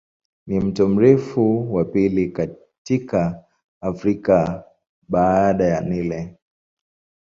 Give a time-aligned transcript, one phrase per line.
[0.47, 3.43] Ni mto mrefu wa pili katika
[3.81, 4.63] Afrika
[5.09, 6.37] baada ya Nile.